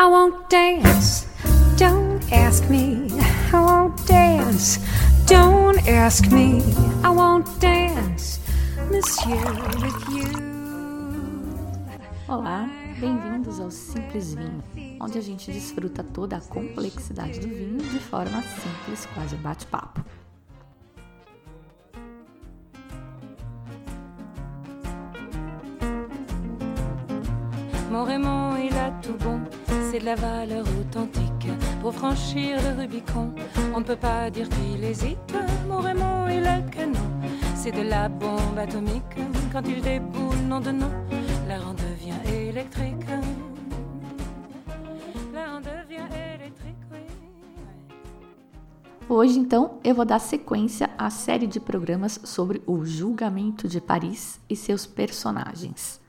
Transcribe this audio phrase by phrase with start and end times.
[0.00, 1.26] I won't dance.
[1.76, 3.08] Don't ask me.
[3.52, 4.78] I won't dance.
[5.26, 6.62] Don't ask me.
[7.04, 8.40] I won't dance,
[8.90, 9.36] monsieur,
[9.82, 10.24] with you.
[12.26, 12.66] Olá,
[12.98, 14.64] bem-vindos ao Simples Vinho,
[14.98, 20.02] onde a gente desfruta toda a complexidade do vinho de forma simples, quase bate-papo.
[27.90, 29.39] Mon Raymond, il a tout bon,
[30.00, 31.48] de la valeur authentique.
[31.80, 33.34] Pour franchir le Rubicon,
[33.74, 35.18] on ne peut pas dire qu'il hésite.
[35.68, 37.10] Mon Raymond, a le canon,
[37.54, 39.16] c'est de la bombe atomique.
[39.52, 40.90] Quand il déboule, nom de nom,
[41.46, 43.06] l'air en devient électrique.
[45.34, 46.76] L'air en devient électrique.
[49.08, 54.38] Hoje, então, eu vou dar sequência à série de programas sobre o julgamento de Paris
[54.48, 56.00] e seus personagens.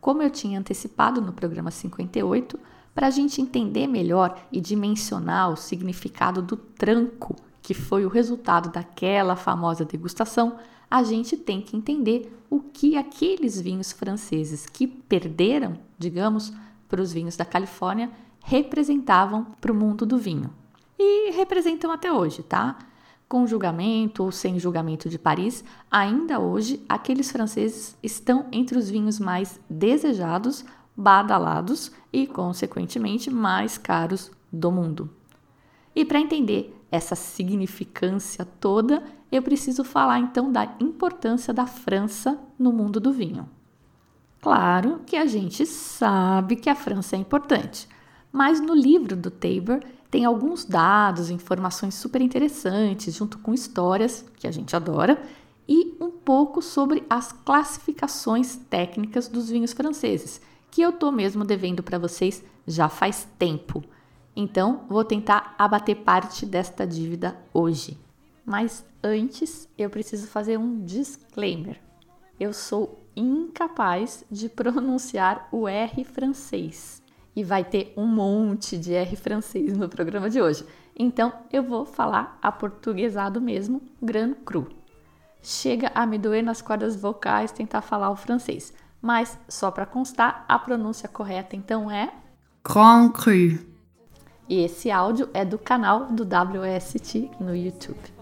[0.00, 2.58] Como eu tinha antecipado no programa 58,
[2.98, 8.70] para a gente entender melhor e dimensionar o significado do tranco, que foi o resultado
[8.70, 10.56] daquela famosa degustação,
[10.90, 16.52] a gente tem que entender o que aqueles vinhos franceses que perderam, digamos,
[16.88, 18.10] para os vinhos da Califórnia,
[18.42, 20.52] representavam para o mundo do vinho.
[20.98, 22.80] E representam até hoje, tá?
[23.28, 29.20] Com julgamento ou sem julgamento de Paris, ainda hoje aqueles franceses estão entre os vinhos
[29.20, 30.64] mais desejados,
[30.98, 35.08] badalados e, consequentemente, mais caros do mundo.
[35.94, 42.72] E para entender essa significância toda, eu preciso falar então da importância da França no
[42.72, 43.48] mundo do vinho.
[44.40, 47.88] Claro que a gente sabe que a França é importante,
[48.32, 54.46] mas no livro do Tabor tem alguns dados, informações super interessantes, junto com histórias que
[54.48, 55.20] a gente adora,
[55.68, 61.82] e um pouco sobre as classificações técnicas dos vinhos franceses, que eu tô mesmo devendo
[61.82, 63.82] para vocês já faz tempo.
[64.36, 67.98] Então, vou tentar abater parte desta dívida hoje.
[68.44, 71.80] Mas antes, eu preciso fazer um disclaimer.
[72.38, 77.02] Eu sou incapaz de pronunciar o R francês
[77.34, 80.64] e vai ter um monte de R francês no programa de hoje.
[80.96, 84.68] Então eu vou falar aportuguesado mesmo, Grand Cru.
[85.40, 90.44] Chega a me doer nas cordas vocais tentar falar o francês, mas só para constar,
[90.48, 92.12] a pronúncia correta então é
[92.64, 93.58] Grand Cru.
[94.48, 98.18] e esse áudio é do canal do WST no YouTube.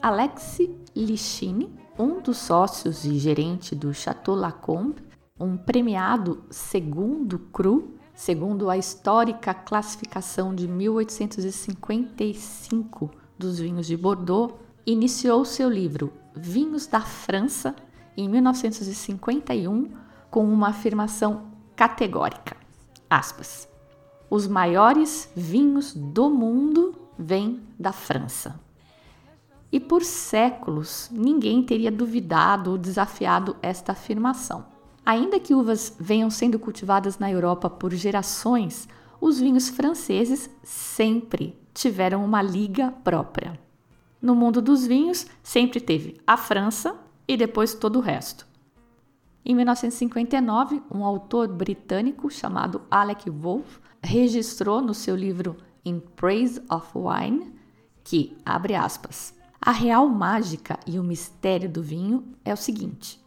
[0.00, 5.02] Alexis Lichine, um dos sócios e gerente do Chateau Lacombe,
[5.38, 14.54] um premiado segundo cru, segundo a histórica classificação de 1855 dos vinhos de Bordeaux,
[14.92, 17.76] iniciou seu livro Vinhos da França
[18.16, 19.90] em 1951
[20.30, 22.56] com uma afirmação categórica.
[23.10, 23.68] Aspas.
[24.30, 28.58] Os maiores vinhos do mundo vêm da França.
[29.70, 34.64] E por séculos ninguém teria duvidado ou desafiado esta afirmação.
[35.04, 38.88] Ainda que uvas venham sendo cultivadas na Europa por gerações,
[39.20, 43.67] os vinhos franceses sempre tiveram uma liga própria.
[44.20, 46.96] No mundo dos vinhos, sempre teve a França
[47.26, 48.46] e depois todo o resto.
[49.44, 56.86] Em 1959, um autor britânico chamado Alec Wolff registrou no seu livro In Praise of
[56.94, 57.58] Wine
[58.04, 63.22] que, abre aspas, a real mágica e o mistério do vinho é o seguinte: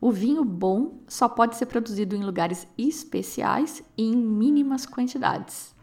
[0.00, 5.74] o vinho bom só pode ser produzido em lugares especiais e em mínimas quantidades.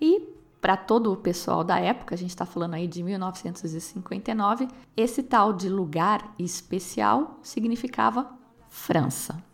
[0.00, 0.28] E
[0.64, 4.66] para todo o pessoal da época, a gente está falando aí de 1959,
[4.96, 8.30] esse tal de lugar especial significava
[8.70, 9.44] França.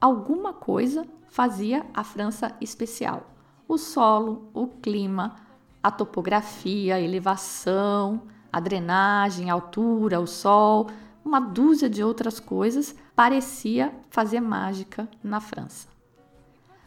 [0.00, 3.26] Alguma coisa fazia a França especial:
[3.68, 5.36] o solo, o clima,
[5.82, 10.86] a topografia, a elevação, a drenagem, a altura, o sol,
[11.22, 15.88] uma dúzia de outras coisas parecia fazer mágica na França.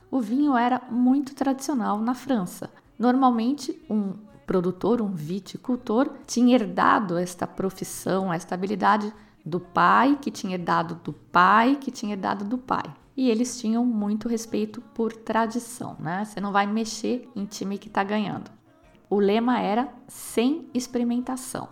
[0.10, 2.81] O vinho era muito tradicional na França.
[3.02, 4.14] Normalmente, um
[4.46, 9.12] produtor, um viticultor, tinha herdado esta profissão, esta habilidade
[9.44, 12.84] do pai, que tinha herdado do pai, que tinha herdado do pai.
[13.18, 16.26] E eles tinham muito respeito por tradição, né?
[16.26, 18.52] Você não vai mexer em time que está ganhando.
[19.10, 21.70] O lema era sem experimentação.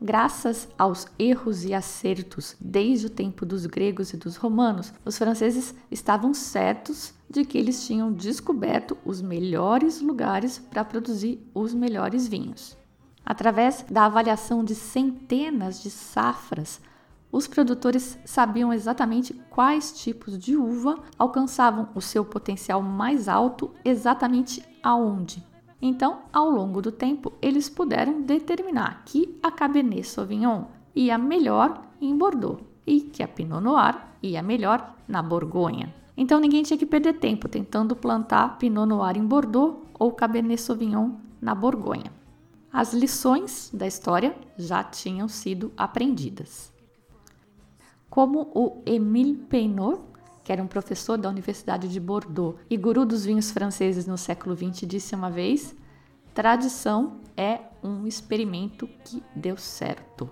[0.00, 5.74] Graças aos erros e acertos desde o tempo dos gregos e dos romanos, os franceses
[5.90, 12.76] estavam certos de que eles tinham descoberto os melhores lugares para produzir os melhores vinhos.
[13.24, 16.80] Através da avaliação de centenas de safras,
[17.30, 24.64] os produtores sabiam exatamente quais tipos de uva alcançavam o seu potencial mais alto exatamente
[24.82, 25.46] aonde.
[25.80, 30.64] Então, ao longo do tempo, eles puderam determinar que a Cabernet Sauvignon
[30.94, 35.94] ia melhor em Bordeaux e que a Pinot Noir ia melhor na Borgonha.
[36.16, 41.12] Então ninguém tinha que perder tempo tentando plantar Pinot Noir em Bordeaux ou Cabernet Sauvignon
[41.40, 42.12] na Borgonha.
[42.72, 46.72] As lições da história já tinham sido aprendidas.
[48.10, 50.00] Como o Émile Peinot,
[50.42, 54.56] que era um professor da Universidade de Bordeaux e guru dos vinhos franceses no século
[54.56, 55.76] XX, disse uma vez:
[56.34, 60.28] tradição é um experimento que deu certo.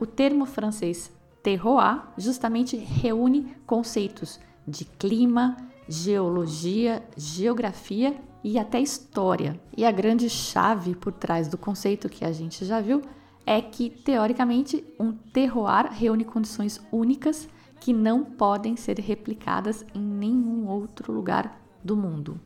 [0.00, 1.12] O termo francês
[1.42, 9.60] terroir justamente reúne conceitos de clima, geologia, geografia e até história.
[9.76, 13.02] E a grande chave por trás do conceito que a gente já viu
[13.44, 17.46] é que, teoricamente, um terroir reúne condições únicas
[17.78, 22.40] que não podem ser replicadas em nenhum outro lugar do mundo.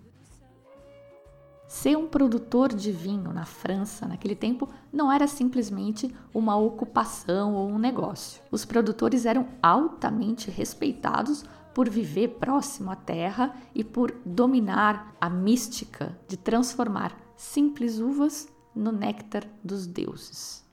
[1.74, 7.68] Ser um produtor de vinho na França naquele tempo não era simplesmente uma ocupação ou
[7.68, 8.40] um negócio.
[8.48, 11.44] Os produtores eram altamente respeitados
[11.74, 18.92] por viver próximo à terra e por dominar a mística de transformar simples uvas no
[18.92, 20.64] néctar dos deuses.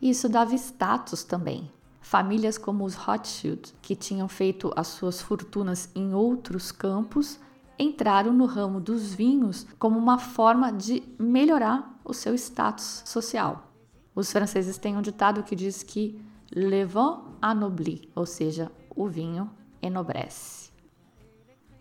[0.00, 1.68] Isso dava status também.
[2.00, 7.40] Famílias como os Rothschild, que tinham feito as suas fortunas em outros campos,
[7.78, 13.72] entraram no ramo dos vinhos como uma forma de melhorar o seu status social.
[14.14, 16.20] Os franceses têm um ditado que diz que
[16.52, 19.50] le vin anoblit, ou seja, o vinho
[19.82, 20.72] enobrece.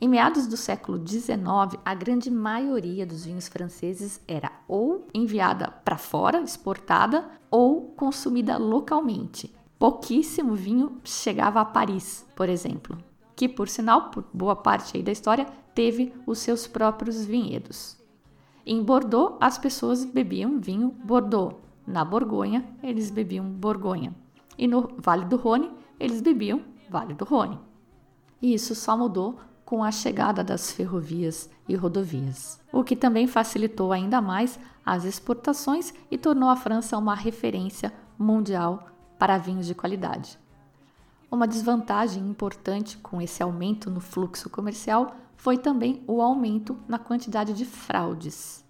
[0.02, 5.98] Em meados do século XIX, a grande maioria dos vinhos franceses era ou enviada para
[5.98, 9.54] fora, exportada, ou consumida localmente.
[9.80, 12.98] Pouquíssimo vinho chegava a Paris, por exemplo,
[13.34, 17.98] que por sinal, por boa parte da história, teve os seus próprios vinhedos.
[18.66, 21.58] Em Bordeaux, as pessoas bebiam vinho Bordeaux.
[21.86, 24.16] Na Borgonha, eles bebiam Borgonha.
[24.58, 27.60] E no Vale do Rhône, eles bebiam Vale do Rhône.
[28.42, 33.92] E isso só mudou com a chegada das ferrovias e rodovias, o que também facilitou
[33.92, 38.88] ainda mais as exportações e tornou a França uma referência mundial
[39.18, 40.38] para vinhos de qualidade.
[41.32, 47.54] Uma desvantagem importante com esse aumento no fluxo comercial foi também o aumento na quantidade
[47.54, 48.64] de fraudes.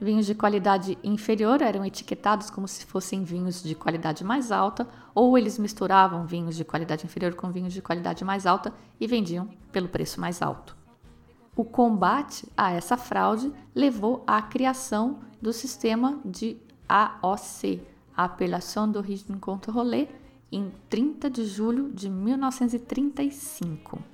[0.00, 5.38] Vinhos de qualidade inferior eram etiquetados como se fossem vinhos de qualidade mais alta, ou
[5.38, 9.88] eles misturavam vinhos de qualidade inferior com vinhos de qualidade mais alta e vendiam pelo
[9.88, 10.76] preço mais alto.
[11.56, 16.56] O combate a essa fraude levou à criação do sistema de
[16.88, 17.80] AOC,
[18.16, 20.08] Appellation d'origine contrôlée,
[20.50, 24.13] em 30 de julho de 1935.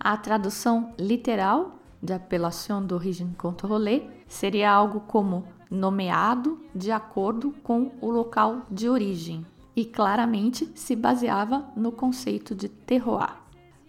[0.00, 8.08] A tradução literal de apelação d'origine contrôlée seria algo como nomeado de acordo com o
[8.10, 13.36] local de origem e claramente se baseava no conceito de terroir.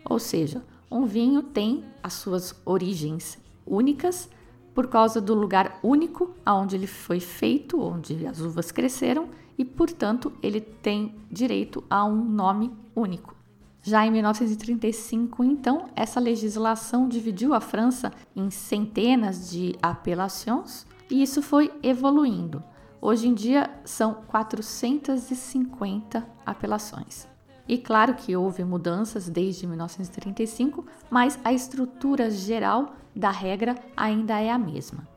[0.03, 4.29] Ou seja, um vinho tem as suas origens únicas
[4.73, 10.31] por causa do lugar único aonde ele foi feito, onde as uvas cresceram e, portanto,
[10.41, 13.38] ele tem direito a um nome único.
[13.81, 21.41] Já em 1935, então, essa legislação dividiu a França em centenas de apelações e isso
[21.41, 22.61] foi evoluindo.
[23.01, 27.27] Hoje em dia são 450 apelações.
[27.67, 34.51] E claro que houve mudanças desde 1935, mas a estrutura geral da regra ainda é
[34.51, 35.07] a mesma.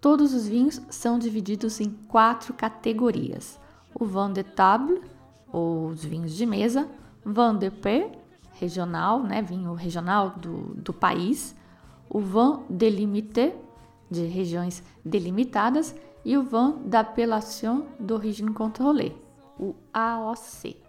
[0.00, 3.58] Todos os vinhos são divididos em quatro categorias:
[3.94, 5.00] o vin de table,
[5.50, 6.88] ou os vinhos de mesa,
[7.24, 8.10] vin de paix,
[8.52, 11.56] regional, né, vinho regional do, do país,
[12.08, 13.56] o vin délimité,
[14.10, 19.16] de regiões delimitadas, e o vin d'appellation d'origine contrôlée,
[19.58, 20.84] o AOC.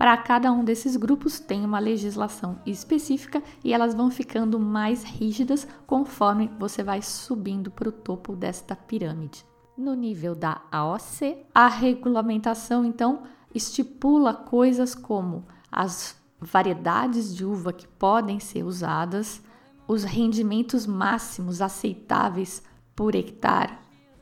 [0.00, 5.68] Para cada um desses grupos tem uma legislação específica e elas vão ficando mais rígidas
[5.86, 9.44] conforme você vai subindo para o topo desta pirâmide.
[9.80, 13.22] No nível da AOC, a regulamentação então
[13.54, 19.42] estipula coisas como as variedades de uva que podem ser usadas,
[19.88, 22.62] os rendimentos máximos aceitáveis
[22.94, 23.72] por hectare,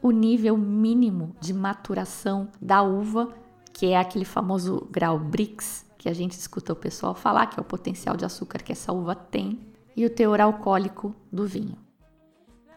[0.00, 3.34] o nível mínimo de maturação da uva,
[3.72, 7.62] que é aquele famoso grau Brix, que a gente escuta o pessoal falar, que é
[7.62, 9.58] o potencial de açúcar que essa uva tem,
[9.96, 11.76] e o teor alcoólico do vinho.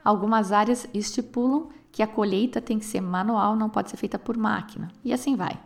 [0.04, 4.38] Algumas áreas estipulam que a colheita tem que ser manual, não pode ser feita por
[4.38, 5.60] máquina, e assim vai.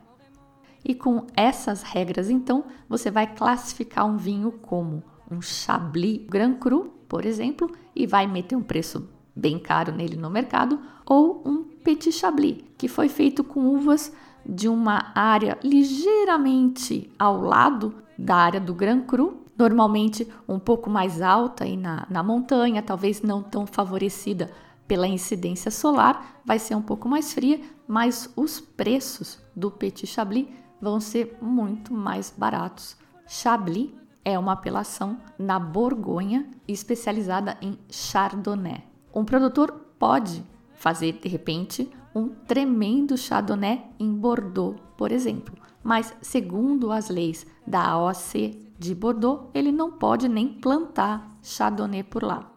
[0.84, 6.94] E com essas regras, então, você vai classificar um vinho como um Chablis Grand Cru,
[7.08, 12.12] por exemplo, e vai meter um preço bem caro nele no mercado, ou um Petit
[12.12, 14.12] Chablis, que foi feito com uvas
[14.46, 21.22] de uma área ligeiramente ao lado da área do Grand Cru, normalmente um pouco mais
[21.22, 24.52] alta aí na, na montanha, talvez não tão favorecida
[24.88, 30.48] pela incidência solar, vai ser um pouco mais fria, mas os preços do Petit Chablis
[30.82, 32.96] vão ser muito mais baratos.
[33.28, 33.92] Chablis
[34.24, 38.84] é uma apelação na Borgonha especializada em Chardonnay.
[39.14, 46.92] Um produtor pode fazer de repente um tremendo Chardonnay em Bordeaux, por exemplo, mas segundo
[46.92, 52.55] as leis da AOC de Bordeaux, ele não pode nem plantar Chardonnay por lá.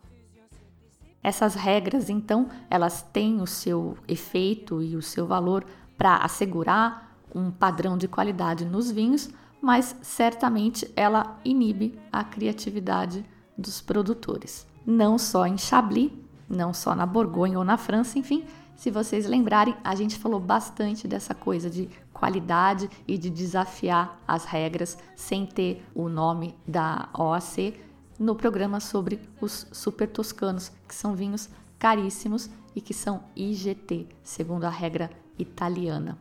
[1.22, 5.64] Essas regras, então, elas têm o seu efeito e o seu valor
[5.96, 9.28] para assegurar um padrão de qualidade nos vinhos,
[9.60, 13.24] mas certamente ela inibe a criatividade
[13.56, 14.66] dos produtores.
[14.86, 16.12] Não só em Chablis,
[16.48, 18.44] não só na Borgonha ou na França, enfim,
[18.76, 24.44] se vocês lembrarem, a gente falou bastante dessa coisa de qualidade e de desafiar as
[24.44, 27.74] regras sem ter o nome da OAC
[28.18, 31.48] no programa sobre os super toscanos, que são vinhos
[31.78, 36.18] caríssimos e que são IGT, segundo a regra italiana.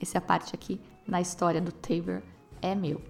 [0.00, 2.22] Essa parte aqui na história do Tabor
[2.62, 3.02] é meu.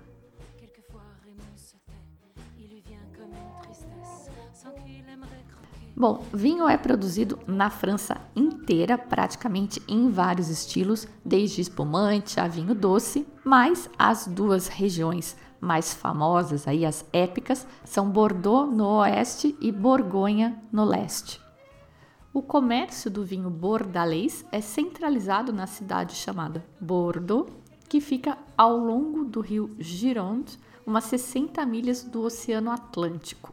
[6.01, 12.75] Bom, vinho é produzido na França inteira, praticamente em vários estilos, desde espumante a vinho
[12.75, 19.71] doce, mas as duas regiões mais famosas, aí as épicas, são Bordeaux no oeste e
[19.71, 21.41] Borgonha no leste.
[22.33, 27.51] O comércio do vinho bordalês é centralizado na cidade chamada Bordeaux,
[27.89, 33.53] que fica ao longo do rio Gironde, umas 60 milhas do Oceano Atlântico.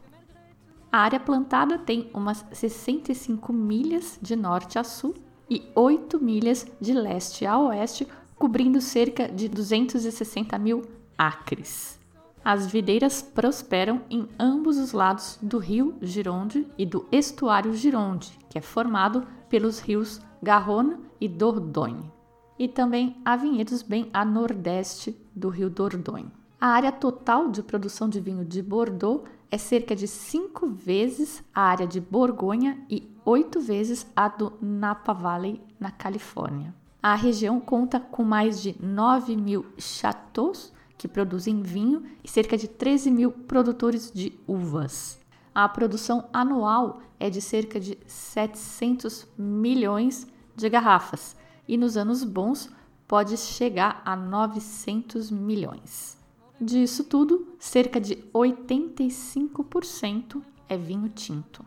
[0.90, 5.14] A área plantada tem umas 65 milhas de norte a sul
[5.50, 10.82] e 8 milhas de leste a oeste, cobrindo cerca de 260 mil
[11.16, 11.97] acres.
[12.44, 18.58] As videiras prosperam em ambos os lados do rio Gironde e do estuário Gironde, que
[18.58, 22.10] é formado pelos rios Garonne e Dordogne.
[22.58, 26.32] E também há vinhedos bem a nordeste do rio Dordogne.
[26.60, 31.62] A área total de produção de vinho de Bordeaux é cerca de cinco vezes a
[31.62, 36.74] área de Borgonha e oito vezes a do Napa Valley, na Califórnia.
[37.02, 42.68] A região conta com mais de 9 mil chateaus que produzem vinho e cerca de
[42.68, 45.18] 13 mil produtores de uvas.
[45.54, 51.34] A produção anual é de cerca de 700 milhões de garrafas
[51.66, 52.70] e nos anos bons
[53.06, 56.18] pode chegar a 900 milhões.
[56.60, 61.64] Disso tudo, cerca de 85% é vinho tinto.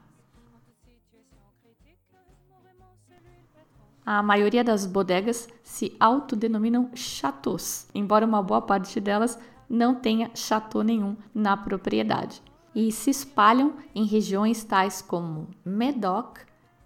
[4.13, 9.39] A maioria das bodegas se autodenominam chateaus, embora uma boa parte delas
[9.70, 12.44] não tenha chateau nenhum na propriedade,
[12.75, 16.39] e se espalham em regiões tais como Médoc,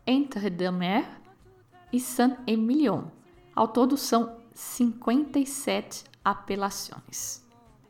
[0.05, 1.07] Entre-deux-Mers
[1.91, 3.05] e Saint-Emilion.
[3.55, 7.43] Ao todo são 57 apelações.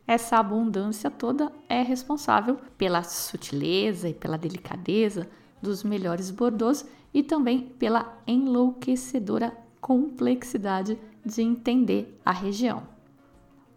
[0.07, 5.27] Essa abundância toda é responsável pela sutileza e pela delicadeza
[5.61, 12.83] dos melhores Bordeaux e também pela enlouquecedora complexidade de entender a região.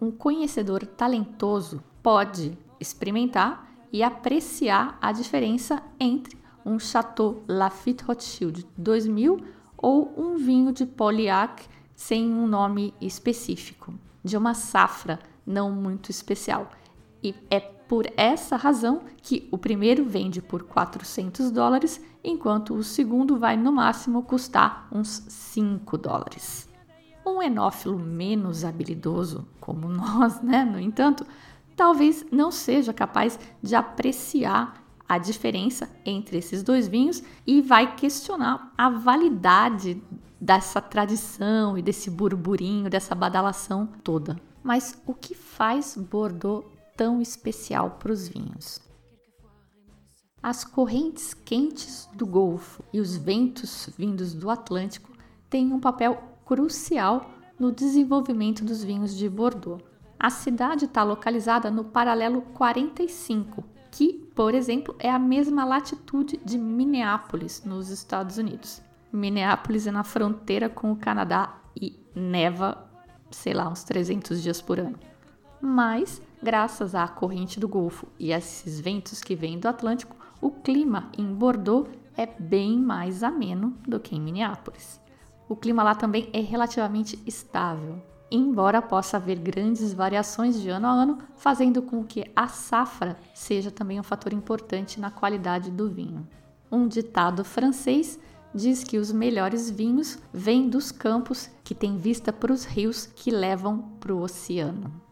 [0.00, 9.40] Um conhecedor talentoso pode experimentar e apreciar a diferença entre um Chateau Lafite Rothschild 2000
[9.76, 11.64] ou um vinho de Pauliac
[11.94, 16.68] sem um nome específico, de uma safra não muito especial.
[17.22, 23.38] E é por essa razão que o primeiro vende por 400 dólares, enquanto o segundo
[23.38, 26.68] vai no máximo custar uns 5 dólares.
[27.24, 31.26] Um enófilo menos habilidoso, como nós, né, no entanto,
[31.74, 38.74] talvez não seja capaz de apreciar a diferença entre esses dois vinhos e vai questionar
[38.76, 40.02] a validade
[40.38, 44.38] dessa tradição e desse burburinho, dessa badalação toda.
[44.62, 48.80] Mas o que faz Bordeaux tão especial para os vinhos?
[50.42, 55.10] As correntes quentes do Golfo e os ventos vindos do Atlântico
[55.48, 59.82] têm um papel crucial no desenvolvimento dos vinhos de Bordeaux.
[60.18, 66.58] A cidade está localizada no paralelo 45, que, por exemplo, é a mesma latitude de
[66.58, 68.82] Minneapolis, nos Estados Unidos.
[69.12, 72.90] Minneapolis é na fronteira com o Canadá e neva,
[73.30, 74.98] sei lá, uns 300 dias por ano.
[75.60, 80.50] Mas, graças à corrente do Golfo e a esses ventos que vêm do Atlântico, o
[80.50, 85.00] clima em Bordeaux é bem mais ameno do que em Minneapolis.
[85.48, 90.90] O clima lá também é relativamente estável, embora possa haver grandes variações de ano a
[90.90, 96.28] ano, fazendo com que a safra seja também um fator importante na qualidade do vinho.
[96.70, 98.18] Um ditado francês
[98.54, 103.30] diz que os melhores vinhos vêm dos campos que têm vista para os rios que
[103.30, 105.07] levam para o oceano.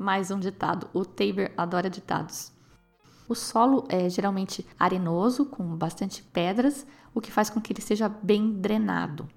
[0.00, 2.50] Mais um ditado, o Tabor adora ditados.
[3.28, 8.08] O solo é geralmente arenoso, com bastante pedras, o que faz com que ele seja
[8.08, 9.28] bem drenado.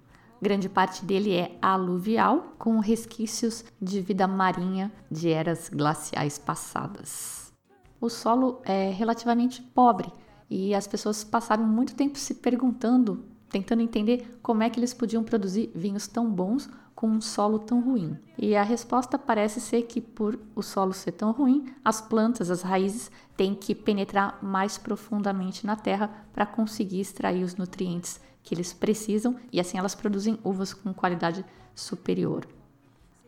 [0.41, 7.51] Grande parte dele é aluvial, com resquícios de vida marinha de eras glaciais passadas.
[7.99, 10.09] O solo é relativamente pobre
[10.49, 15.25] e as pessoas passaram muito tempo se perguntando, tentando entender como é que eles podiam
[15.25, 16.69] produzir vinhos tão bons
[17.03, 18.17] com um solo tão ruim?
[18.37, 22.61] E a resposta parece ser que, por o solo ser tão ruim, as plantas, as
[22.61, 28.71] raízes, têm que penetrar mais profundamente na terra para conseguir extrair os nutrientes que eles
[28.71, 31.43] precisam e assim elas produzem uvas com qualidade
[31.75, 32.47] superior.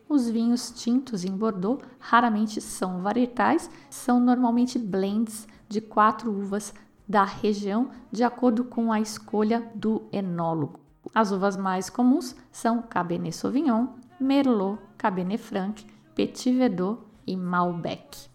[0.08, 6.72] Os vinhos tintos em Bordeaux raramente são varietais, são normalmente blends de quatro uvas
[7.06, 10.85] da região, de acordo com a escolha do enólogo.
[11.14, 13.88] As uvas mais comuns são Cabernet Sauvignon,
[14.20, 15.84] Merlot, Cabernet Franc,
[16.14, 18.28] Petit Verdot e Malbec.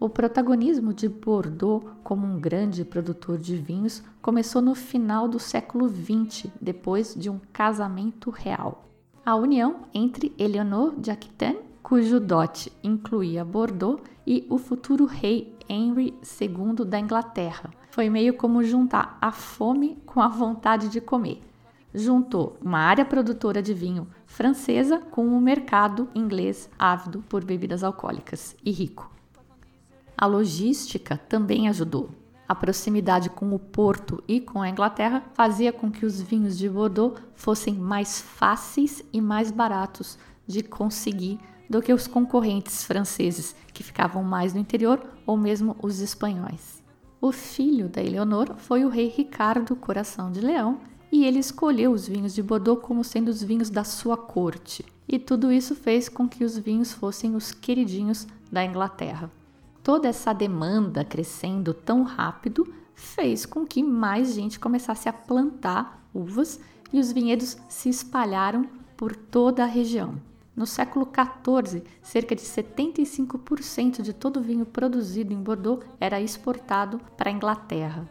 [0.00, 5.88] O protagonismo de Bordeaux como um grande produtor de vinhos começou no final do século
[5.88, 8.84] XX, depois de um casamento real.
[9.26, 16.14] A união entre Eleanor de Aquitaine, cujo dote incluía Bordeaux, e o futuro rei Henry
[16.40, 17.70] II da Inglaterra.
[17.90, 21.42] Foi meio como juntar a fome com a vontade de comer.
[21.94, 28.54] Juntou uma área produtora de vinho francesa com um mercado inglês ávido por bebidas alcoólicas
[28.64, 29.10] e rico.
[30.16, 32.10] A logística também ajudou.
[32.48, 36.68] A proximidade com o porto e com a Inglaterra fazia com que os vinhos de
[36.68, 43.82] Bordeaux fossem mais fáceis e mais baratos de conseguir do que os concorrentes franceses, que
[43.82, 46.82] ficavam mais no interior, ou mesmo os espanhóis.
[47.20, 52.06] O filho da Eleonor foi o rei Ricardo Coração de Leão, e ele escolheu os
[52.06, 54.84] vinhos de Bordeaux como sendo os vinhos da sua corte.
[55.08, 59.30] E tudo isso fez com que os vinhos fossem os queridinhos da Inglaterra
[59.88, 66.60] toda essa demanda crescendo tão rápido fez com que mais gente começasse a plantar uvas
[66.92, 68.68] e os vinhedos se espalharam
[68.98, 70.20] por toda a região.
[70.54, 77.00] No século XIV, cerca de 75% de todo o vinho produzido em Bordeaux era exportado
[77.16, 78.06] para a Inglaterra.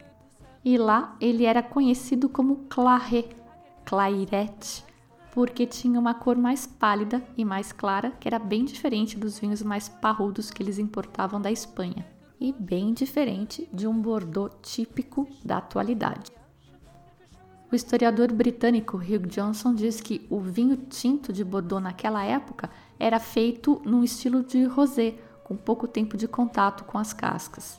[0.64, 3.36] E lá ele era conhecido como Claret,
[3.84, 4.84] Clairette,
[5.32, 9.62] porque tinha uma cor mais pálida e mais clara, que era bem diferente dos vinhos
[9.62, 12.06] mais parrudos que eles importavam da Espanha,
[12.40, 16.32] e bem diferente de um Bordeaux típico da atualidade.
[17.70, 23.20] O historiador britânico Hugh Johnson diz que o vinho tinto de Bordeaux naquela época era
[23.20, 27.78] feito num estilo de rosé, com pouco tempo de contato com as cascas.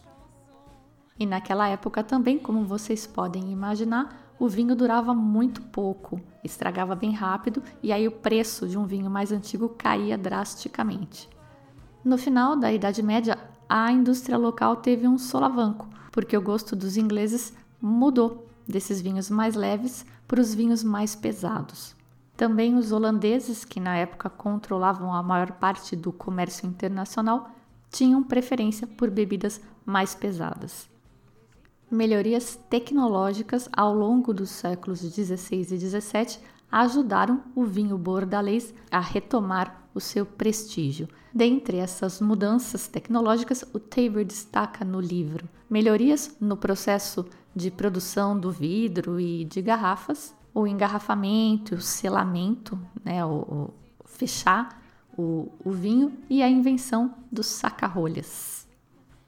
[1.19, 7.11] E naquela época também, como vocês podem imaginar, o vinho durava muito pouco, estragava bem
[7.11, 11.27] rápido e aí o preço de um vinho mais antigo caía drasticamente.
[12.05, 16.95] No final da Idade Média, a indústria local teve um solavanco, porque o gosto dos
[16.95, 21.93] ingleses mudou desses vinhos mais leves para os vinhos mais pesados.
[22.37, 27.49] Também os holandeses, que na época controlavam a maior parte do comércio internacional,
[27.91, 30.88] tinham preferência por bebidas mais pesadas
[31.91, 36.39] melhorias tecnológicas ao longo dos séculos 16 e 17
[36.71, 41.07] ajudaram o vinho bordalês a retomar o seu prestígio.
[41.33, 47.25] Dentre essas mudanças tecnológicas, o Tabor destaca no livro melhorias no processo
[47.55, 53.73] de produção do vidro e de garrafas, o engarrafamento, o selamento, né, o, o
[54.05, 54.81] fechar
[55.17, 58.58] o, o vinho e a invenção dos saca-rolhas.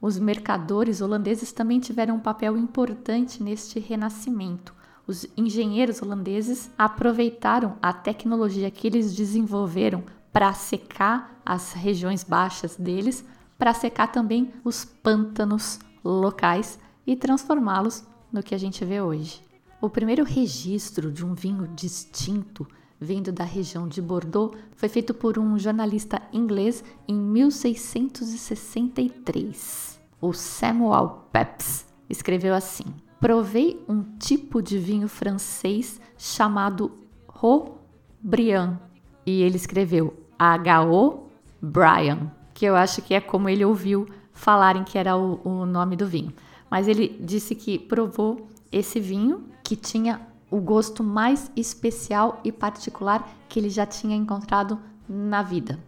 [0.02, 4.74] Os mercadores holandeses também tiveram um papel importante neste renascimento.
[5.06, 13.24] Os engenheiros holandeses aproveitaram a tecnologia que eles desenvolveram para secar as regiões baixas deles,
[13.56, 19.40] para secar também os pântanos locais e transformá-los no que a gente vê hoje.
[19.80, 22.66] O primeiro registro de um vinho distinto
[23.00, 29.91] vindo da região de Bordeaux foi feito por um jornalista inglês em 1663.
[30.22, 32.84] O Samuel Pepys escreveu assim:
[33.20, 36.92] Provei um tipo de vinho francês chamado
[37.28, 38.78] Haut-Briand.
[39.26, 41.26] E ele escreveu H-O
[41.60, 45.96] Brian, que eu acho que é como ele ouviu falarem que era o, o nome
[45.96, 46.32] do vinho.
[46.70, 53.28] Mas ele disse que provou esse vinho que tinha o gosto mais especial e particular
[53.48, 55.78] que ele já tinha encontrado na vida.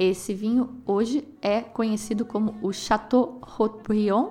[0.00, 4.30] Esse vinho hoje é conhecido como o Chateau Haut-Brion.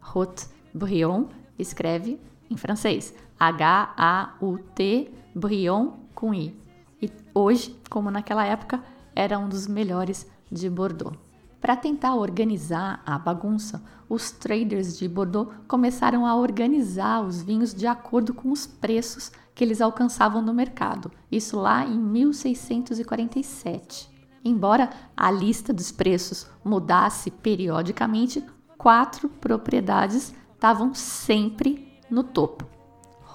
[0.00, 1.26] Haut-Brion
[1.58, 6.56] escreve em francês H-A-U-T Brion com I.
[7.02, 8.84] E hoje, como naquela época,
[9.16, 11.18] era um dos melhores de Bordeaux.
[11.60, 17.88] Para tentar organizar a bagunça, os traders de Bordeaux começaram a organizar os vinhos de
[17.88, 21.10] acordo com os preços que eles alcançavam no mercado.
[21.32, 24.13] Isso lá em 1647.
[24.44, 28.44] Embora a lista dos preços mudasse periodicamente,
[28.76, 32.66] quatro propriedades estavam sempre no topo: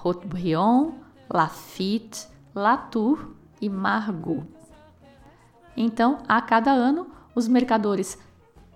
[0.04, 0.92] Haut-Brion,
[1.28, 4.46] Lafitte, Latour e Margaux.
[5.76, 8.16] Então, a cada ano, os mercadores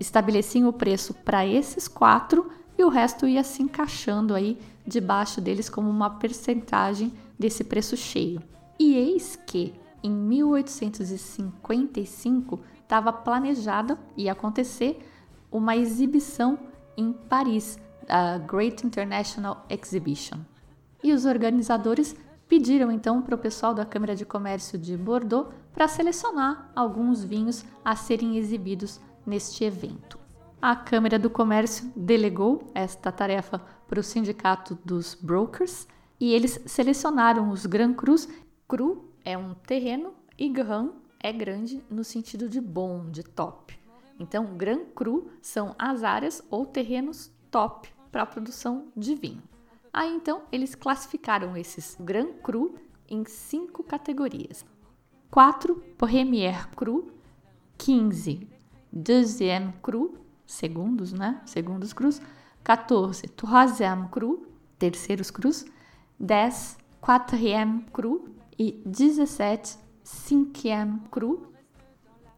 [0.01, 5.69] estabeleciam o preço para esses quatro e o resto ia se encaixando aí debaixo deles
[5.69, 8.43] como uma percentagem desse preço cheio.
[8.79, 9.73] E eis que
[10.05, 14.99] em 1855 estava planejada e acontecer
[15.51, 16.59] uma exibição
[16.95, 20.41] em Paris, a Great International Exhibition.
[21.03, 22.15] E os organizadores
[22.47, 27.65] pediram então para o pessoal da Câmara de Comércio de Bordeaux para selecionar alguns vinhos
[27.83, 30.19] a serem exibidos neste evento.
[30.61, 35.89] A Câmara do Comércio delegou esta tarefa para o Sindicato dos Brokers
[36.21, 38.29] e eles selecionaram os Grand Crus.
[38.67, 43.79] Cru é um terreno e Grand é grande no sentido de bom, de top.
[44.19, 49.43] Então, Grand Cru são as áreas ou terrenos top para a produção de vinho.
[49.93, 52.75] Aí então eles classificaram esses Grand Cru
[53.09, 54.67] em cinco categorias:
[55.31, 57.13] 4 Premier Cru,
[57.79, 58.49] 15
[58.93, 61.41] Deuxième Cru, segundos, né?
[61.47, 62.21] Segundos crus,
[62.65, 64.47] 14 Troisième Cru,
[64.79, 65.65] terceiros crus,
[66.19, 71.53] 10 Quatrième Cru, e 17 Cinquième Cru.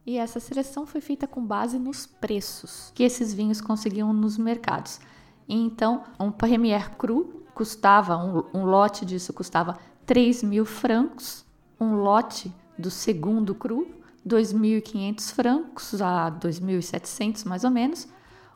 [0.07, 5.01] E essa seleção foi feita com base nos preços que esses vinhos conseguiam nos mercados.
[5.49, 11.45] Então, um Premier Cru custava, um, um lote disso custava 3 mil francos,
[11.81, 13.89] um lote do segundo cru,
[14.27, 18.09] 2.500 francos a 2.700 mais ou menos,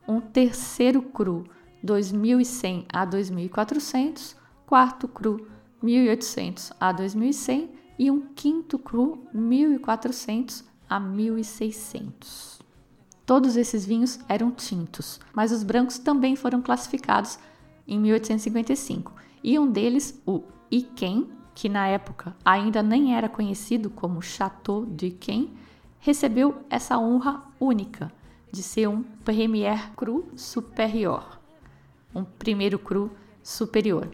[0.06, 1.44] um terceiro cru,
[1.84, 5.48] 2.100 a 2.400, quarto cru,
[5.82, 12.60] 1.800 a 2.100 e um quinto cru 1.400 a 1.600.
[13.24, 17.38] Todos esses vinhos eram tintos, mas os brancos também foram classificados
[17.86, 19.12] em 1855
[19.42, 25.06] e um deles, o Iquen, que na época ainda nem era conhecido como Chateau de
[25.06, 25.52] Iquen,
[25.98, 28.12] recebeu essa honra única
[28.50, 31.38] de ser um Premier Cru Superior,
[32.14, 33.10] um primeiro cru
[33.42, 34.08] superior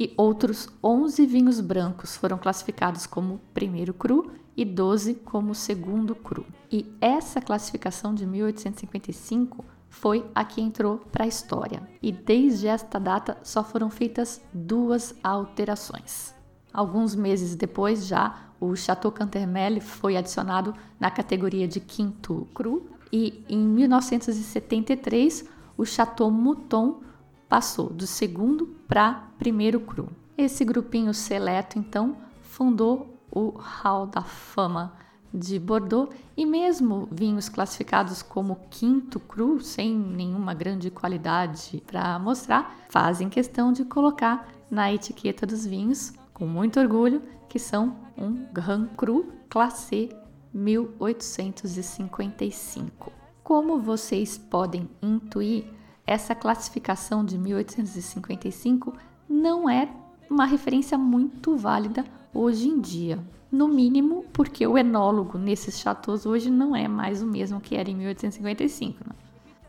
[0.00, 6.46] e outros 11 vinhos brancos foram classificados como primeiro cru e 12 como segundo cru.
[6.72, 11.86] E essa classificação de 1855 foi a que entrou para a história.
[12.00, 16.34] E desde esta data só foram feitas duas alterações.
[16.72, 23.44] Alguns meses depois, já o Chateau Cantermel foi adicionado na categoria de quinto cru e
[23.50, 25.44] em 1973
[25.76, 27.02] o Chateau Mouton
[27.48, 30.08] passou do segundo para primeiro cru.
[30.38, 34.92] Esse grupinho seleto, então, fundou o Hall da Fama
[35.32, 42.76] de Bordeaux e mesmo vinhos classificados como quinto cru, sem nenhuma grande qualidade para mostrar,
[42.90, 48.88] fazem questão de colocar na etiqueta dos vinhos, com muito orgulho, que são um Grand
[48.96, 50.10] Cru Classé
[50.52, 53.10] 1855.
[53.42, 55.64] Como vocês podem intuir,
[56.06, 58.92] essa classificação de 1855
[59.30, 59.88] não é
[60.28, 63.18] uma referência muito válida hoje em dia.
[63.50, 67.88] No mínimo, porque o enólogo nesses chateaus hoje não é mais o mesmo que era
[67.88, 68.98] em 1855.
[69.06, 69.14] Né?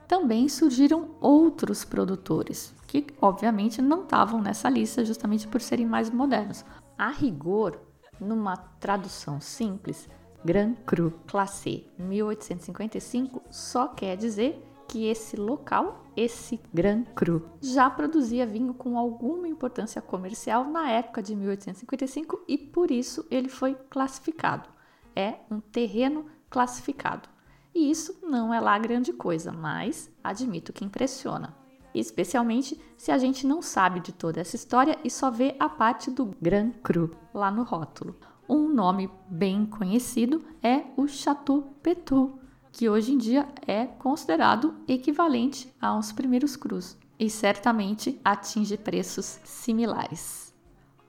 [0.08, 6.66] Também surgiram outros produtores, que obviamente não estavam nessa lista justamente por serem mais modernos.
[6.98, 7.80] A rigor,
[8.20, 10.10] numa tradução simples,
[10.44, 18.46] Grand Cru Classé 1855 só quer dizer que esse local, esse Grand Cru, já produzia
[18.46, 24.68] vinho com alguma importância comercial na época de 1855 e por isso ele foi classificado.
[25.16, 27.30] É um terreno classificado.
[27.74, 31.56] E isso não é lá grande coisa, mas admito que impressiona.
[31.96, 36.12] Especialmente se a gente não sabe de toda essa história e só vê a parte
[36.12, 38.18] do Grand Cru lá no rótulo.
[38.48, 42.41] Um nome bem conhecido é o Chateau Petou,
[42.72, 50.54] que hoje em dia é considerado equivalente aos primeiros crus e certamente atinge preços similares.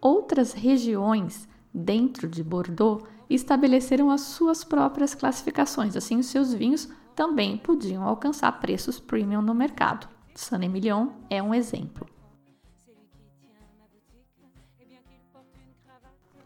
[0.01, 7.57] Outras regiões dentro de Bordeaux estabeleceram as suas próprias classificações, assim os seus vinhos também
[7.57, 10.09] podiam alcançar preços premium no mercado.
[10.35, 12.07] Saint-Emilion é um exemplo.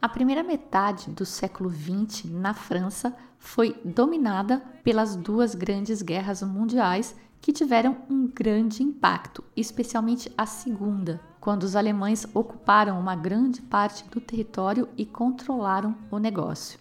[0.01, 7.15] A primeira metade do século XX na França foi dominada pelas duas grandes guerras mundiais
[7.41, 14.05] que tiveram um grande impacto, especialmente a segunda, quando os alemães ocuparam uma grande parte
[14.11, 16.79] do território e controlaram o negócio.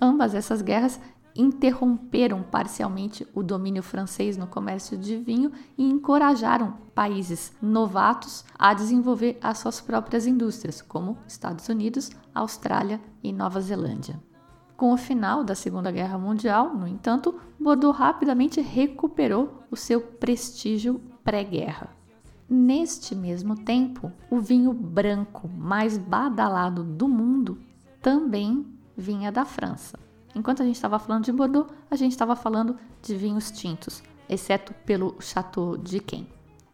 [0.00, 1.00] Ambas essas guerras
[1.34, 9.36] interromperam parcialmente o domínio francês no comércio de vinho e encorajaram países novatos a desenvolver
[9.42, 14.27] as suas próprias indústrias, como Estados Unidos, Austrália e Nova Zelândia.
[14.78, 21.00] Com o final da Segunda Guerra Mundial, no entanto, Bordeaux rapidamente recuperou o seu prestígio
[21.24, 21.88] pré-guerra.
[22.48, 27.58] Neste mesmo tempo, o vinho branco mais badalado do mundo
[28.00, 28.64] também
[28.96, 29.98] vinha da França.
[30.32, 34.72] Enquanto a gente estava falando de Bordeaux, a gente estava falando de vinhos tintos, exceto
[34.86, 36.28] pelo Chateau de Quem.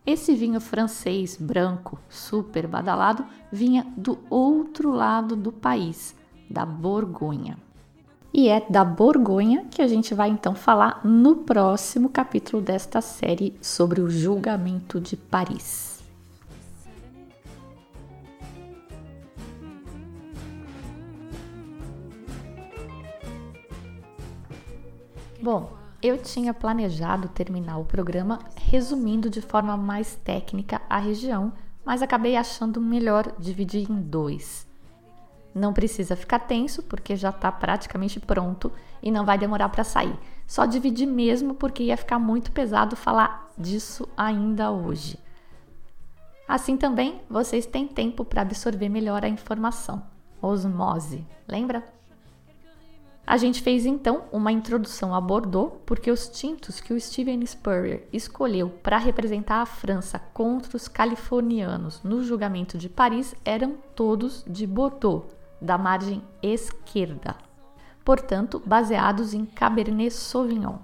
[0.05, 6.15] Esse vinho francês branco, super badalado, vinha do outro lado do país,
[6.51, 7.57] da Borgonha.
[8.37, 13.57] E é da Borgonha que a gente vai então falar no próximo capítulo desta série
[13.63, 16.03] sobre o julgamento de Paris.
[25.41, 31.53] Bom, eu tinha planejado terminar o programa resumindo de forma mais técnica a região,
[31.85, 34.74] mas acabei achando melhor dividir em dois.
[35.55, 40.19] Não precisa ficar tenso, porque já está praticamente pronto e não vai demorar para sair.
[40.47, 45.17] Só dividir mesmo, porque ia ficar muito pesado falar disso ainda hoje.
[46.49, 50.03] Assim também, vocês têm tempo para absorver melhor a informação.
[50.43, 51.85] Osmose, lembra?
[53.27, 58.07] A gente fez então uma introdução a Bordeaux, porque os tintos que o Steven Spurrier
[58.13, 64.67] escolheu para representar a França contra os californianos no julgamento de Paris eram todos de
[64.67, 65.25] Bordeaux
[65.61, 67.37] da margem esquerda,
[68.05, 70.79] portanto, baseados em Cabernet Sauvignon.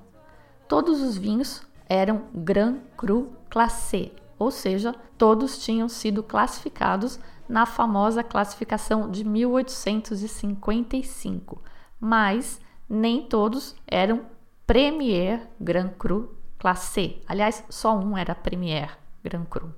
[0.69, 8.23] Todos os vinhos eram Grand Cru Classé, ou seja, todos tinham sido classificados na famosa
[8.23, 11.63] classificação de 1855,
[11.99, 14.27] mas nem todos eram
[14.67, 17.17] Premier Grand Cru Classé.
[17.27, 19.75] Aliás, só um era Premier Grand Cru.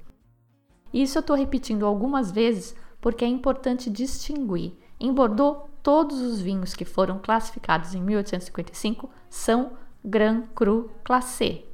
[0.93, 6.75] Isso eu estou repetindo algumas vezes porque é importante distinguir em Bordeaux, todos os vinhos
[6.75, 9.73] que foram classificados em 1855 são
[10.05, 11.65] Grand Cru Classé.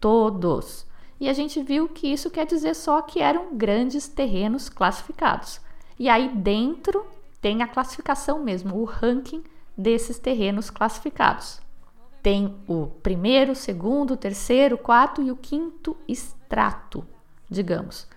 [0.00, 0.86] Todos.
[1.20, 5.60] E a gente viu que isso quer dizer só que eram grandes terrenos classificados.
[5.98, 7.04] E aí dentro
[7.42, 9.44] tem a classificação mesmo, o ranking
[9.76, 11.60] desses terrenos classificados.
[12.22, 17.06] Tem o primeiro, segundo, terceiro, quarto e o quinto extrato,
[17.50, 18.08] digamos,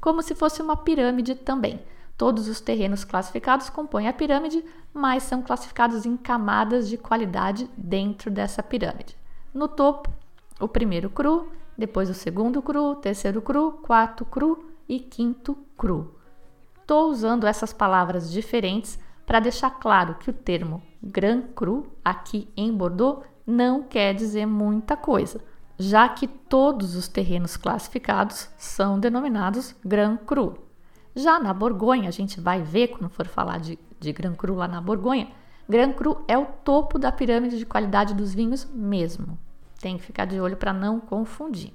[0.00, 1.80] como se fosse uma pirâmide também.
[2.18, 8.28] Todos os terrenos classificados compõem a pirâmide, mas são classificados em camadas de qualidade dentro
[8.28, 9.16] dessa pirâmide.
[9.54, 10.10] No topo,
[10.58, 16.12] o primeiro cru, depois o segundo cru, terceiro cru, quarto cru e quinto cru.
[16.80, 22.72] Estou usando essas palavras diferentes para deixar claro que o termo Grand Cru aqui em
[22.72, 25.40] Bordeaux não quer dizer muita coisa,
[25.78, 30.67] já que todos os terrenos classificados são denominados Grand Cru.
[31.18, 34.80] Já na Borgonha, a gente vai ver quando for falar de, de Cru lá na
[34.80, 35.28] Borgonha,
[35.68, 39.36] Gran Cru é o topo da pirâmide de qualidade dos vinhos mesmo.
[39.80, 41.74] Tem que ficar de olho para não confundir.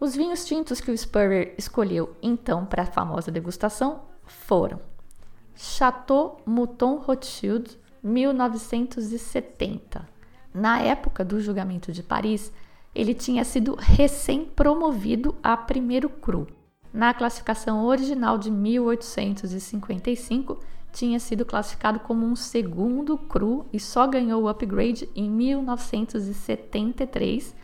[0.00, 4.80] Os vinhos tintos que o Spurrier escolheu então para a famosa degustação foram
[5.54, 10.08] Chateau Mouton Rothschild 1970.
[10.52, 12.52] Na época do julgamento de Paris,
[12.92, 16.48] ele tinha sido recém-promovido a primeiro cru
[16.92, 20.58] na classificação original de 1855,
[20.92, 27.54] tinha sido classificado como um segundo cru e só ganhou o upgrade em 1973,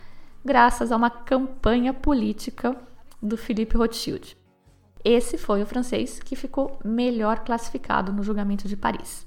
[0.45, 2.77] graças a uma campanha política
[3.21, 4.37] do Philippe Rothschild.
[5.03, 9.25] Esse foi o francês que ficou melhor classificado no julgamento de Paris.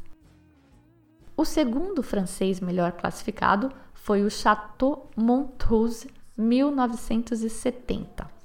[1.37, 8.36] O segundo francês melhor classificado foi o Chateau Montrose 1970.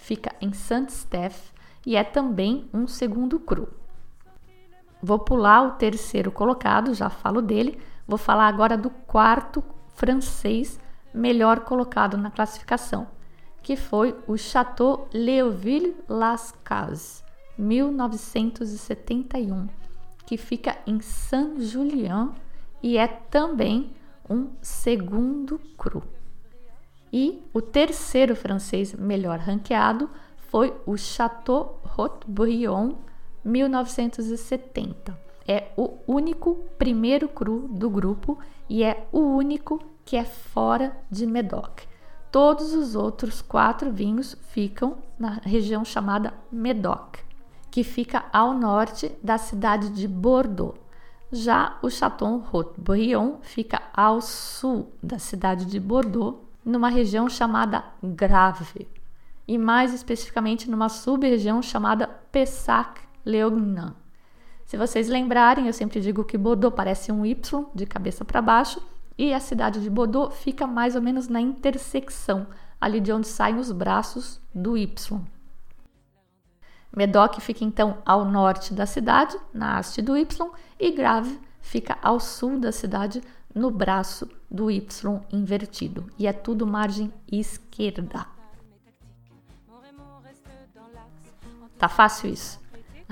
[0.00, 1.52] Fica em Saint-Steph
[1.86, 3.68] e é também um segundo cru.
[5.02, 7.78] Vou pular o terceiro colocado, já falo dele.
[8.08, 9.62] Vou falar agora do quarto
[9.94, 10.80] francês
[11.12, 13.08] melhor colocado na classificação,
[13.62, 17.22] que foi o Chateau Léoville Las Cases,
[17.58, 19.68] 1971,
[20.26, 22.30] que fica em Saint-Julien
[22.82, 23.92] e é também
[24.28, 26.02] um segundo cru.
[27.12, 32.94] E o terceiro francês melhor ranqueado foi o Chateau Haut-Brion
[33.44, 35.18] 1970.
[35.46, 41.26] É o único primeiro cru do grupo e é o único que é fora de
[41.26, 41.82] Medoc.
[42.30, 47.16] Todos os outros quatro vinhos ficam na região chamada Medoc,
[47.70, 50.78] que fica ao norte da cidade de Bordeaux.
[51.32, 58.88] Já o Chateau Haut-Brion fica ao sul da cidade de Bordeaux, numa região chamada Grave,
[59.46, 63.94] e mais especificamente numa sub-região chamada Pessac-Léognan.
[64.64, 68.80] Se vocês lembrarem, eu sempre digo que Bordeaux parece um Y de cabeça para baixo
[69.18, 72.46] e a cidade de Bordeaux fica mais ou menos na intersecção,
[72.80, 75.20] ali de onde saem os braços do Y.
[76.96, 82.18] Medoc fica então ao norte da cidade, na haste do Y, e Grave fica ao
[82.18, 83.20] sul da cidade,
[83.54, 86.06] no braço do Y invertido.
[86.18, 88.26] E é tudo margem esquerda.
[91.78, 92.60] Tá fácil isso?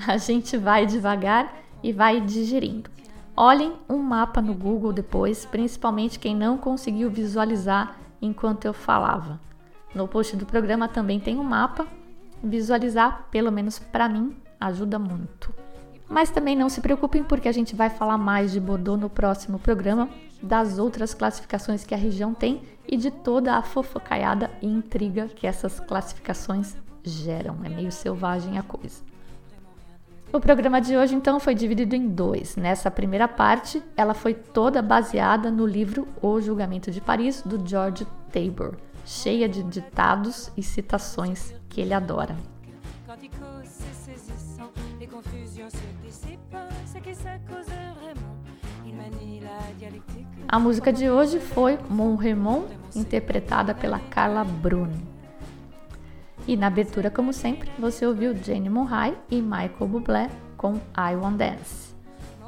[0.07, 2.89] A gente vai devagar e vai digerindo.
[3.35, 9.39] Olhem um mapa no Google depois, principalmente quem não conseguiu visualizar enquanto eu falava.
[9.95, 11.87] No post do programa também tem um mapa.
[12.43, 15.53] Visualizar, pelo menos para mim, ajuda muito.
[16.09, 19.59] Mas também não se preocupem porque a gente vai falar mais de Bordeaux no próximo
[19.59, 20.09] programa,
[20.41, 25.45] das outras classificações que a região tem e de toda a fofocaiada e intriga que
[25.45, 27.57] essas classificações geram.
[27.63, 29.03] É meio selvagem a coisa.
[30.31, 32.55] O programa de hoje, então, foi dividido em dois.
[32.55, 38.05] Nessa primeira parte, ela foi toda baseada no livro O Julgamento de Paris, do George
[38.31, 42.37] Tabor, cheia de ditados e citações que ele adora.
[50.47, 55.07] A música de hoje foi Mon Remon, interpretada pela Carla Bruni.
[56.47, 61.37] E na abertura, como sempre, você ouviu Jane Monrai e Michael Bublé com I Want
[61.37, 61.95] Dance.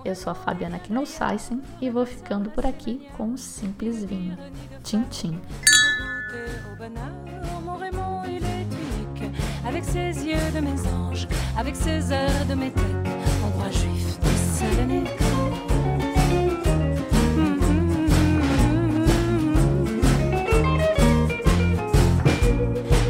[0.04, 4.38] Eu sou a Fabiana Knossaisen e vou ficando por aqui com um simples vinho.
[4.84, 5.40] Tchim, tchim.
[9.64, 12.10] avec ses yeux de mes anges, avec ses
[12.50, 13.31] de métèque, en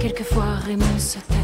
[0.01, 1.35] Quelquefois Raymond se tait,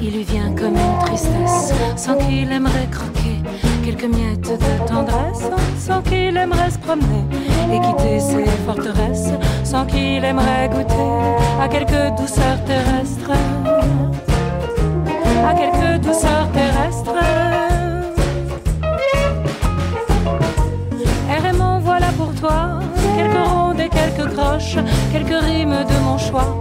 [0.00, 3.42] il lui vient comme une tristesse, sans qu'il aimerait croquer
[3.84, 7.24] quelques miettes de tendresse, sans qu'il aimerait se promener
[7.72, 9.30] et quitter ses forteresses,
[9.64, 13.32] sans qu'il aimerait goûter à quelques douceurs terrestres.
[15.46, 17.61] À quelques douceurs terrestres.
[25.12, 26.56] quelques rimes de mon choix.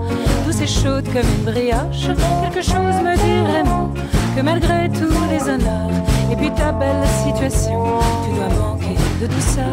[0.46, 2.08] Douce et chaude comme une brioche,
[2.42, 3.92] quelque chose me dit vraiment
[4.36, 5.90] que malgré tous les honneurs
[6.32, 9.66] et puis ta belle situation, tu dois manquer de douceur.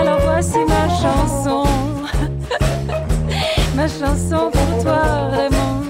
[0.00, 1.64] Alors voici ma chanson,
[3.76, 5.02] ma chanson pour toi,
[5.32, 5.82] Raymond.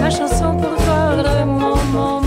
[0.00, 2.21] Ma chanson pour toi, Raymond.